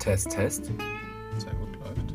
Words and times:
Test, 0.00 0.30
Test. 0.30 0.64
Sehr 1.36 1.52
gut, 1.52 1.78
läuft. 1.78 2.14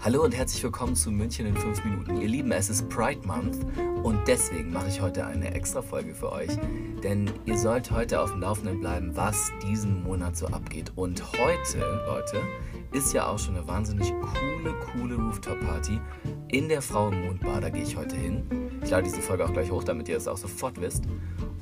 Hallo 0.00 0.24
und 0.24 0.36
herzlich 0.36 0.64
willkommen 0.64 0.96
zu 0.96 1.12
München 1.12 1.46
in 1.46 1.56
5 1.56 1.84
Minuten. 1.84 2.20
Ihr 2.20 2.26
Lieben, 2.26 2.50
es 2.50 2.70
ist 2.70 2.88
Pride 2.88 3.24
Month 3.24 3.58
und 4.02 4.18
deswegen 4.26 4.72
mache 4.72 4.88
ich 4.88 5.00
heute 5.00 5.24
eine 5.24 5.54
extra 5.54 5.80
Folge 5.80 6.12
für 6.12 6.32
euch. 6.32 6.58
Denn 7.04 7.30
ihr 7.44 7.56
sollt 7.56 7.92
heute 7.92 8.20
auf 8.20 8.32
dem 8.32 8.40
Laufenden 8.40 8.80
bleiben, 8.80 9.14
was 9.14 9.52
diesen 9.62 10.02
Monat 10.02 10.36
so 10.36 10.48
abgeht. 10.48 10.90
Und 10.96 11.22
heute, 11.38 11.78
Leute, 12.08 12.42
ist 12.92 13.12
ja 13.12 13.28
auch 13.28 13.38
schon 13.38 13.56
eine 13.56 13.68
wahnsinnig 13.68 14.10
coole, 14.10 14.74
coole 14.92 15.14
Rooftop-Party 15.14 16.00
in 16.48 16.68
der 16.68 16.82
Frau 16.82 17.08
im 17.08 17.26
Mondbar. 17.26 17.60
Da 17.60 17.70
gehe 17.70 17.82
ich 17.82 17.96
heute 17.96 18.16
hin. 18.16 18.44
Ich 18.82 18.90
lade 18.90 19.04
diese 19.04 19.20
Folge 19.20 19.44
auch 19.44 19.52
gleich 19.52 19.70
hoch, 19.70 19.84
damit 19.84 20.08
ihr 20.08 20.16
es 20.16 20.28
auch 20.28 20.36
sofort 20.36 20.80
wisst. 20.80 21.04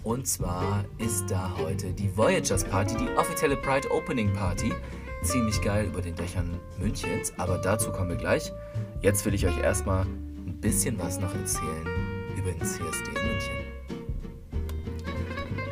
Und 0.03 0.27
zwar 0.27 0.85
ist 0.99 1.31
da 1.31 1.57
heute 1.59 1.93
die 1.93 2.15
Voyagers 2.17 2.65
Party, 2.65 2.97
die 2.97 3.09
offizielle 3.17 3.57
Pride 3.57 3.91
Opening 3.91 4.33
Party. 4.35 4.73
Ziemlich 5.23 5.61
geil 5.63 5.87
über 5.87 6.03
den 6.03 6.15
Dächern 6.15 6.61
Münchens, 6.79 7.33
aber 7.39 7.57
dazu 7.57 7.91
kommen 7.91 8.11
wir 8.11 8.17
gleich. 8.17 8.53
Jetzt 9.01 9.25
will 9.25 9.33
ich 9.33 9.47
euch 9.47 9.59
erstmal 9.59 10.03
ein 10.05 10.59
bisschen 10.61 10.99
was 10.99 11.19
noch 11.19 11.35
erzählen 11.35 11.89
über 12.37 12.53
den 12.53 12.61
CSD 12.61 13.09
in 13.09 13.29
München. 13.29 13.65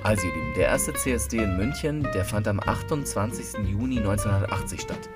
Also 0.02 0.27
ihr 0.27 0.35
Lieben, 0.35 0.55
der 0.57 0.66
erste 0.69 0.95
CSD 0.95 1.45
in 1.45 1.57
München, 1.59 2.02
der 2.15 2.24
fand 2.24 2.49
am 2.49 2.60
28. 2.60 3.69
Juni 3.69 3.99
1980 3.99 4.80
statt. 4.80 5.10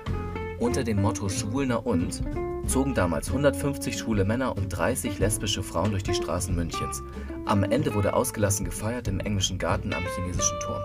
Unter 0.59 0.83
dem 0.83 1.01
Motto 1.01 1.27
Schwulner 1.27 1.85
und 1.85 2.21
zogen 2.67 2.93
damals 2.93 3.29
150 3.29 3.97
schwule 3.97 4.25
Männer 4.25 4.55
und 4.55 4.69
30 4.69 5.19
lesbische 5.19 5.63
Frauen 5.63 5.91
durch 5.91 6.03
die 6.03 6.13
Straßen 6.13 6.55
Münchens. 6.55 7.01
Am 7.45 7.63
Ende 7.63 7.93
wurde 7.93 8.13
ausgelassen 8.13 8.65
gefeiert 8.65 9.07
im 9.07 9.19
englischen 9.19 9.57
Garten 9.57 9.93
am 9.93 10.03
chinesischen 10.15 10.59
Turm. 10.59 10.81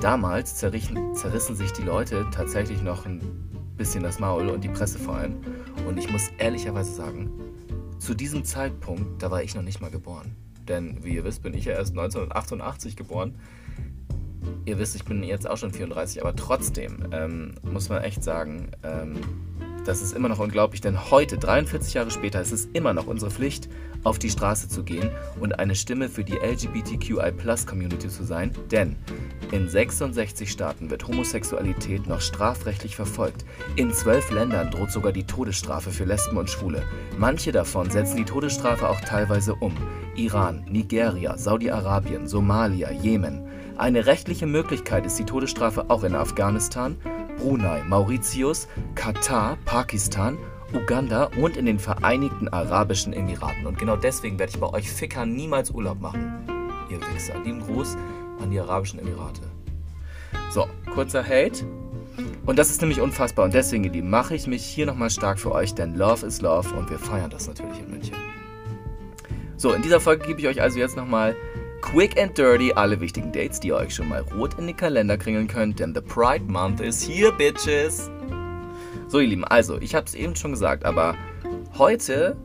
Damals 0.00 0.56
zerrissen 0.56 1.56
sich 1.56 1.72
die 1.72 1.82
Leute 1.82 2.26
tatsächlich 2.32 2.82
noch 2.82 3.06
ein 3.06 3.20
bisschen 3.76 4.02
das 4.02 4.18
Maul 4.18 4.48
und 4.48 4.64
die 4.64 4.68
Presse 4.68 4.98
vor 4.98 5.16
allem. 5.16 5.36
Und 5.86 5.98
ich 5.98 6.10
muss 6.10 6.30
ehrlicherweise 6.38 6.92
sagen, 6.92 7.30
zu 7.98 8.14
diesem 8.14 8.44
Zeitpunkt, 8.44 9.22
da 9.22 9.30
war 9.30 9.42
ich 9.42 9.54
noch 9.54 9.62
nicht 9.62 9.80
mal 9.80 9.90
geboren. 9.90 10.34
Denn 10.68 11.04
wie 11.04 11.14
ihr 11.14 11.24
wisst, 11.24 11.42
bin 11.42 11.54
ich 11.54 11.66
ja 11.66 11.74
erst 11.74 11.92
1988 11.92 12.96
geboren 12.96 13.34
ihr 14.64 14.78
wisst, 14.78 14.94
ich 14.94 15.04
bin 15.04 15.22
jetzt 15.22 15.48
auch 15.48 15.56
schon 15.56 15.72
34, 15.72 16.22
aber 16.22 16.34
trotzdem 16.34 17.08
ähm, 17.12 17.54
muss 17.62 17.88
man 17.88 18.02
echt 18.02 18.22
sagen, 18.22 18.70
ähm, 18.82 19.20
das 19.84 20.02
ist 20.02 20.16
immer 20.16 20.28
noch 20.28 20.38
unglaublich, 20.38 20.80
denn 20.80 21.10
heute, 21.10 21.38
43 21.38 21.94
Jahre 21.94 22.10
später, 22.10 22.40
ist 22.40 22.52
es 22.52 22.66
immer 22.72 22.92
noch 22.94 23.06
unsere 23.06 23.30
Pflicht, 23.30 23.68
auf 24.02 24.18
die 24.18 24.30
Straße 24.30 24.68
zu 24.68 24.82
gehen 24.82 25.10
und 25.40 25.58
eine 25.58 25.74
Stimme 25.74 26.08
für 26.08 26.24
die 26.24 26.36
LGBTQI-Plus-Community 26.36 28.08
zu 28.08 28.24
sein, 28.24 28.52
denn 28.70 28.96
in 29.50 29.68
66 29.68 30.50
Staaten 30.50 30.90
wird 30.90 31.06
Homosexualität 31.06 32.06
noch 32.06 32.20
strafrechtlich 32.20 32.96
verfolgt. 32.96 33.44
In 33.76 33.92
zwölf 33.92 34.30
Ländern 34.30 34.70
droht 34.70 34.90
sogar 34.90 35.12
die 35.12 35.24
Todesstrafe 35.24 35.90
für 35.90 36.04
Lesben 36.04 36.36
und 36.36 36.50
Schwule. 36.50 36.82
Manche 37.18 37.52
davon 37.52 37.90
setzen 37.90 38.16
die 38.16 38.24
Todesstrafe 38.24 38.88
auch 38.88 39.00
teilweise 39.00 39.54
um. 39.54 39.74
Iran, 40.16 40.64
Nigeria, 40.68 41.36
Saudi-Arabien, 41.36 42.28
Somalia, 42.28 42.90
Jemen. 42.92 43.42
Eine 43.76 44.06
rechtliche 44.06 44.46
Möglichkeit 44.46 45.04
ist 45.04 45.18
die 45.18 45.24
Todesstrafe 45.24 45.90
auch 45.90 46.04
in 46.04 46.14
Afghanistan, 46.14 46.96
Brunei, 47.44 47.82
Mauritius, 47.82 48.68
Katar, 48.94 49.58
Pakistan, 49.66 50.38
Uganda 50.72 51.28
und 51.38 51.58
in 51.58 51.66
den 51.66 51.78
Vereinigten 51.78 52.48
Arabischen 52.48 53.12
Emiraten. 53.12 53.66
Und 53.66 53.78
genau 53.78 53.96
deswegen 53.96 54.38
werde 54.38 54.52
ich 54.54 54.58
bei 54.58 54.70
euch 54.70 54.90
Ficker 54.90 55.26
niemals 55.26 55.70
Urlaub 55.70 56.00
machen. 56.00 56.46
Ihr 56.88 56.98
Wichser. 57.12 57.34
Lieben 57.44 57.60
Gruß 57.60 57.98
an 58.40 58.50
die 58.50 58.58
Arabischen 58.58 58.98
Emirate. 58.98 59.42
So, 60.52 60.66
kurzer 60.94 61.22
Hate. 61.22 61.66
Und 62.46 62.58
das 62.58 62.70
ist 62.70 62.80
nämlich 62.80 63.02
unfassbar. 63.02 63.44
Und 63.44 63.52
deswegen, 63.52 63.84
ihr 63.84 63.92
Lieben, 63.92 64.08
mache 64.08 64.34
ich 64.34 64.46
mich 64.46 64.64
hier 64.64 64.86
nochmal 64.86 65.10
stark 65.10 65.38
für 65.38 65.52
euch, 65.52 65.74
denn 65.74 65.96
Love 65.96 66.24
is 66.24 66.40
Love 66.40 66.74
und 66.74 66.88
wir 66.88 66.98
feiern 66.98 67.28
das 67.28 67.46
natürlich 67.46 67.78
in 67.78 67.90
München. 67.90 68.16
So, 69.58 69.72
in 69.72 69.82
dieser 69.82 70.00
Folge 70.00 70.26
gebe 70.26 70.40
ich 70.40 70.48
euch 70.48 70.62
also 70.62 70.78
jetzt 70.78 70.96
nochmal 70.96 71.36
Quick 71.84 72.18
and 72.18 72.36
dirty 72.36 72.72
alle 72.72 72.98
wichtigen 72.98 73.30
Dates, 73.30 73.60
die 73.60 73.68
ihr 73.68 73.76
euch 73.76 73.94
schon 73.94 74.08
mal 74.08 74.22
rot 74.22 74.54
in 74.58 74.66
den 74.66 74.74
Kalender 74.74 75.18
kringeln 75.18 75.46
könnt, 75.46 75.78
denn 75.78 75.94
the 75.94 76.00
Pride 76.00 76.44
Month 76.44 76.80
is 76.80 77.06
here, 77.06 77.30
bitches! 77.30 78.10
So, 79.06 79.20
ihr 79.20 79.28
Lieben, 79.28 79.44
also, 79.44 79.78
ich 79.78 79.94
habe 79.94 80.06
es 80.06 80.14
eben 80.14 80.34
schon 80.34 80.52
gesagt, 80.52 80.86
aber 80.86 81.14
heute 81.76 82.36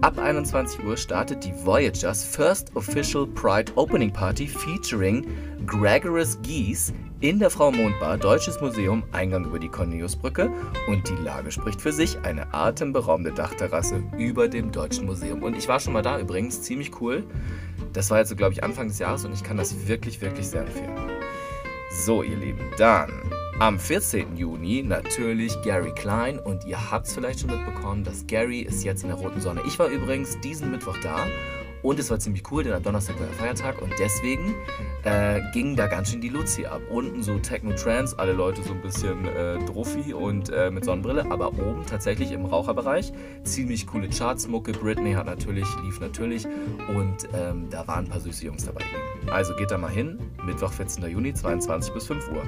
ab 0.00 0.18
21 0.18 0.82
Uhr 0.84 0.96
startet 0.96 1.44
die 1.44 1.52
Voyagers 1.64 2.24
First 2.24 2.74
Official 2.74 3.26
Pride 3.26 3.70
Opening 3.76 4.10
Party 4.10 4.48
featuring 4.48 5.26
Gregorous 5.66 6.40
Geese 6.40 6.94
in 7.20 7.40
der 7.40 7.50
Frau 7.50 7.72
Mondbar, 7.72 8.16
Deutsches 8.16 8.60
Museum, 8.60 9.02
Eingang 9.10 9.44
über 9.44 9.58
die 9.58 9.68
Corneliusbrücke 9.68 10.52
und 10.86 11.08
die 11.08 11.20
Lage 11.24 11.50
spricht 11.50 11.80
für 11.80 11.92
sich, 11.92 12.16
eine 12.22 12.54
atemberaubende 12.54 13.32
Dachterrasse 13.32 14.04
über 14.16 14.46
dem 14.46 14.70
Deutschen 14.70 15.06
Museum. 15.06 15.42
Und 15.42 15.56
ich 15.56 15.66
war 15.66 15.80
schon 15.80 15.94
mal 15.94 16.02
da 16.02 16.20
übrigens, 16.20 16.62
ziemlich 16.62 17.00
cool. 17.00 17.24
Das 17.92 18.10
war 18.10 18.18
jetzt 18.18 18.28
so, 18.28 18.36
glaube 18.36 18.52
ich, 18.52 18.62
Anfang 18.62 18.86
des 18.86 19.00
Jahres 19.00 19.24
und 19.24 19.32
ich 19.32 19.42
kann 19.42 19.56
das 19.56 19.88
wirklich, 19.88 20.20
wirklich 20.20 20.46
sehr 20.46 20.60
empfehlen. 20.60 20.96
So, 21.90 22.22
ihr 22.22 22.36
Lieben, 22.36 22.60
dann 22.76 23.10
am 23.58 23.80
14. 23.80 24.36
Juni 24.36 24.84
natürlich 24.84 25.60
Gary 25.62 25.92
Klein 25.92 26.38
und 26.38 26.64
ihr 26.66 26.90
habt 26.90 27.08
es 27.08 27.14
vielleicht 27.14 27.40
schon 27.40 27.50
mitbekommen, 27.50 28.04
dass 28.04 28.28
Gary 28.28 28.60
ist 28.60 28.84
jetzt 28.84 29.02
in 29.02 29.08
der 29.08 29.18
roten 29.18 29.40
Sonne. 29.40 29.62
Ich 29.66 29.76
war 29.80 29.88
übrigens 29.88 30.38
diesen 30.38 30.70
Mittwoch 30.70 30.96
da 31.02 31.26
und 31.82 31.98
es 31.98 32.10
war 32.10 32.18
ziemlich 32.18 32.42
cool, 32.50 32.64
denn 32.64 32.72
am 32.72 32.82
Donnerstag 32.82 33.18
war 33.20 33.26
der 33.26 33.34
Feiertag 33.36 33.80
und 33.80 33.92
deswegen 33.98 34.54
äh, 35.04 35.40
ging 35.52 35.76
da 35.76 35.86
ganz 35.86 36.10
schön 36.10 36.20
die 36.20 36.28
Luzi 36.28 36.66
ab. 36.66 36.80
Unten 36.90 37.22
so 37.22 37.38
Techno-Trance, 37.38 38.18
alle 38.18 38.32
Leute 38.32 38.62
so 38.62 38.72
ein 38.72 38.80
bisschen 38.80 39.26
äh, 39.26 39.58
druffi 39.64 40.12
und 40.12 40.50
äh, 40.50 40.70
mit 40.70 40.84
Sonnenbrille, 40.84 41.30
aber 41.30 41.48
oben 41.48 41.84
tatsächlich 41.86 42.32
im 42.32 42.44
Raucherbereich 42.44 43.12
ziemlich 43.44 43.86
coole 43.86 44.08
Charts, 44.08 44.48
Mucke, 44.48 44.72
Britney 44.72 45.12
hat 45.12 45.26
natürlich, 45.26 45.66
lief 45.84 46.00
natürlich 46.00 46.46
und 46.88 47.28
ähm, 47.34 47.68
da 47.70 47.86
waren 47.86 48.06
ein 48.06 48.10
paar 48.10 48.20
süße 48.20 48.46
Jungs 48.46 48.64
dabei. 48.64 48.82
Also 49.30 49.54
geht 49.56 49.70
da 49.70 49.78
mal 49.78 49.90
hin, 49.90 50.18
Mittwoch 50.44 50.72
14. 50.72 51.08
Juni, 51.08 51.34
22 51.34 51.94
bis 51.94 52.06
5 52.06 52.28
Uhr. 52.32 52.42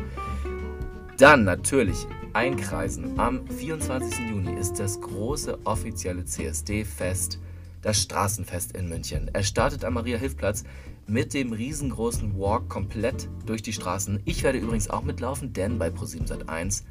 Dann 1.18 1.44
natürlich 1.44 2.06
einkreisen. 2.32 3.18
Am 3.18 3.46
24. 3.46 4.30
Juni 4.30 4.58
ist 4.58 4.78
das 4.80 5.00
große 5.00 5.58
offizielle 5.64 6.24
CSD-Fest 6.24 7.38
das 7.82 8.02
Straßenfest 8.02 8.72
in 8.72 8.88
München. 8.88 9.30
Er 9.32 9.42
startet 9.42 9.84
am 9.84 9.94
Maria-Hilf-Platz 9.94 10.64
mit 11.10 11.34
dem 11.34 11.52
riesengroßen 11.52 12.38
Walk 12.38 12.68
komplett 12.68 13.28
durch 13.44 13.62
die 13.62 13.72
Straßen. 13.72 14.20
Ich 14.26 14.44
werde 14.44 14.58
übrigens 14.58 14.88
auch 14.88 15.02
mitlaufen, 15.02 15.52
denn 15.52 15.76
bei 15.76 15.88
ProSiebenSat1, 15.88 16.84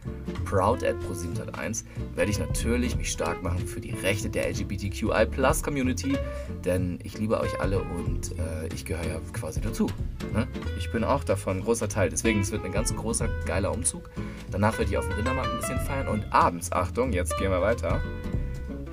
proud 0.44 0.83
at 0.83 0.97
ProSiebenSat1, 0.99 1.85
werde 2.16 2.29
ich 2.29 2.38
natürlich 2.38 2.97
mich 2.97 3.11
stark 3.11 3.41
machen 3.41 3.66
für 3.66 3.79
die 3.79 3.91
Rechte 3.91 4.29
der 4.29 4.49
LGBTQI 4.49 5.25
Plus 5.25 5.63
Community, 5.63 6.17
denn 6.66 6.99
ich 7.03 7.17
liebe 7.17 7.39
euch 7.39 7.61
alle 7.61 7.79
und 7.79 8.38
äh, 8.38 8.67
ich 8.73 8.83
gehöre 8.83 9.07
ja 9.07 9.22
quasi 9.31 9.61
dazu. 9.61 9.88
Ne? 10.33 10.47
Ich 10.78 10.91
bin 10.91 11.05
auch 11.05 11.23
davon 11.23 11.57
ein 11.57 11.63
großer 11.63 11.88
Teil, 11.88 12.09
deswegen 12.09 12.41
es 12.41 12.51
wird 12.51 12.66
ein 12.66 12.73
ganz 12.73 12.94
großer, 12.94 13.29
geiler 13.45 13.72
Umzug. 13.72 14.09
Danach 14.51 14.78
werde 14.78 14.91
ich 14.91 14.97
auf 14.97 15.07
dem 15.07 15.13
Rindermarkt 15.13 15.49
ein 15.49 15.59
bisschen 15.59 15.79
feiern 15.79 16.09
und 16.09 16.25
abends, 16.33 16.73
Achtung, 16.73 17.13
jetzt 17.13 17.38
gehen 17.38 17.51
wir 17.51 17.61
weiter. 17.61 18.01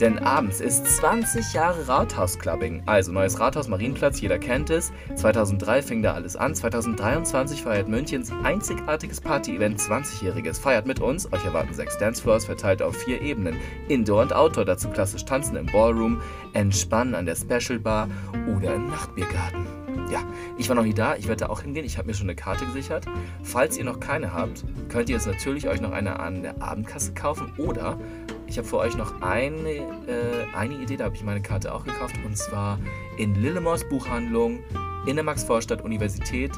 Denn 0.01 0.19
abends 0.19 0.61
ist 0.61 0.87
20 0.87 1.55
Jahre 1.55 1.89
Rathausclubbing. 1.89 2.83
Also 2.85 3.13
neues 3.13 3.41
Rathaus 3.41 3.67
Marienplatz, 3.67 4.21
jeder 4.21 4.39
kennt 4.39 4.69
es. 4.69 4.93
2003 5.15 5.83
fing 5.83 6.03
da 6.03 6.13
alles 6.13 6.37
an. 6.37 6.55
2023 6.55 7.63
feiert 7.63 7.89
Münchens 7.89 8.31
einzigartiges 8.45 9.23
Party-Event 9.23 9.81
20-Jähriges. 9.81 10.61
Feiert 10.61 10.87
mit 10.87 11.01
uns. 11.01 11.33
Euch 11.33 11.45
erwarten 11.47 11.73
sechs 11.73 11.97
Dancefloors 11.97 12.45
verteilt 12.45 12.83
auf 12.83 12.95
vier 12.97 13.23
Ebenen. 13.23 13.57
Indoor 13.89 14.23
und 14.23 14.33
Outdoor, 14.35 14.67
dazu 14.67 14.91
klassisch 14.91 15.25
tanzen 15.25 15.57
im 15.57 15.67
Ballroom, 15.67 16.21
entspannen 16.53 17.15
an 17.15 17.25
der 17.25 17.37
Special 17.37 17.79
Bar 17.79 18.09
oder 18.55 18.75
im 18.75 18.89
Nachtbiergarten. 18.89 19.67
Ja, 20.11 20.23
ich 20.57 20.69
war 20.69 20.77
noch 20.77 20.85
nie 20.85 20.95
da, 20.95 21.17
ich 21.17 21.27
werde 21.27 21.47
da 21.47 21.49
auch 21.49 21.63
hingehen. 21.63 21.85
Ich 21.85 21.99
habe 21.99 22.07
mir 22.07 22.15
schon 22.15 22.27
eine 22.27 22.37
Karte 22.37 22.65
gesichert. 22.67 23.07
Falls 23.43 23.77
ihr 23.77 23.85
noch 23.85 23.99
keine 23.99 24.33
habt, 24.33 24.65
könnt 24.89 25.09
ihr 25.09 25.17
jetzt 25.17 25.27
natürlich 25.27 25.69
euch 25.69 25.81
noch 25.81 25.91
eine 25.91 26.21
an 26.21 26.43
der 26.43 26.63
Abendkasse 26.63 27.13
kaufen 27.15 27.53
oder 27.59 27.99
ich 28.47 28.59
habe 28.59 28.67
für 28.67 28.79
euch 28.79 28.97
noch 28.97 29.21
eine, 29.23 29.71
äh, 29.71 30.47
eine 30.55 30.75
Idee, 30.75 30.97
da 30.97 31.05
habe 31.05 31.17
ich 31.17 31.25
meine 31.25 31.43
Karte 31.43 31.75
auch 31.75 31.85
gekauft 31.85 32.17
und 32.25 32.37
zwar 32.37 32.79
in 33.17 33.35
Lillemors 33.35 33.89
Buchhandlung 33.89 34.61
in 35.07 35.17
der 35.17 35.25
Max-Vorstadt 35.25 35.83
Universität. 35.83 36.53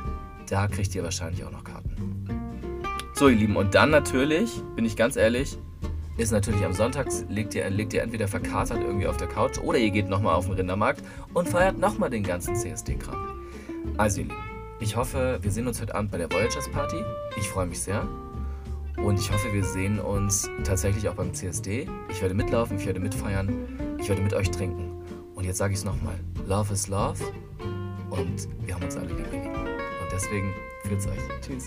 Da 0.48 0.66
kriegt 0.66 0.94
ihr 0.94 1.02
wahrscheinlich 1.02 1.44
auch 1.44 1.50
noch 1.50 1.64
Karten. 1.64 2.24
So, 3.14 3.28
ihr 3.28 3.36
Lieben, 3.36 3.56
und 3.56 3.74
dann 3.74 3.90
natürlich, 3.90 4.62
bin 4.76 4.84
ich 4.84 4.96
ganz 4.96 5.16
ehrlich, 5.16 5.58
ist 6.16 6.32
natürlich 6.32 6.64
am 6.64 6.72
Sonntag, 6.72 7.08
legt 7.28 7.54
ihr, 7.54 7.68
legt 7.70 7.92
ihr 7.92 8.02
entweder 8.02 8.28
verkatert 8.28 8.80
irgendwie 8.80 9.06
auf 9.06 9.16
der 9.16 9.28
Couch 9.28 9.58
oder 9.58 9.78
ihr 9.78 9.90
geht 9.90 10.08
nochmal 10.08 10.34
auf 10.34 10.46
den 10.46 10.54
Rindermarkt 10.54 11.02
und 11.34 11.48
feiert 11.48 11.78
nochmal 11.78 12.10
den 12.10 12.22
ganzen 12.22 12.56
CSD-Kram. 12.56 13.40
Also, 13.96 14.20
ihr 14.20 14.26
Lieben, 14.26 14.36
ich 14.80 14.96
hoffe, 14.96 15.38
wir 15.42 15.50
sehen 15.50 15.66
uns 15.66 15.80
heute 15.80 15.94
Abend 15.94 16.10
bei 16.10 16.18
der 16.18 16.30
Voyagers 16.30 16.70
Party. 16.70 16.96
Ich 17.36 17.48
freue 17.48 17.66
mich 17.66 17.80
sehr. 17.80 18.06
Und 19.04 19.18
ich 19.18 19.32
hoffe, 19.32 19.52
wir 19.52 19.64
sehen 19.64 20.00
uns 20.00 20.50
tatsächlich 20.64 21.08
auch 21.08 21.14
beim 21.14 21.32
CSD. 21.32 21.88
Ich 22.08 22.20
werde 22.20 22.34
mitlaufen, 22.34 22.78
ich 22.78 22.86
werde 22.86 23.00
mitfeiern, 23.00 23.96
ich 23.98 24.08
werde 24.08 24.22
mit 24.22 24.34
euch 24.34 24.50
trinken. 24.50 25.02
Und 25.34 25.44
jetzt 25.44 25.58
sage 25.58 25.72
ich 25.72 25.78
es 25.78 25.84
nochmal. 25.84 26.18
Love 26.46 26.72
is 26.72 26.88
love. 26.88 27.22
Und 28.10 28.48
wir 28.66 28.74
haben 28.74 28.82
uns 28.82 28.96
alle 28.96 29.14
lieb. 29.14 29.32
Und 29.32 30.12
deswegen 30.12 30.52
fühlt's 30.84 31.06
euch. 31.06 31.20
Tschüss. 31.40 31.66